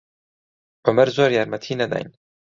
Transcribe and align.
عومەر 0.85 1.07
زۆر 1.15 1.29
یارمەتی 1.37 1.79
نەداین. 1.81 2.07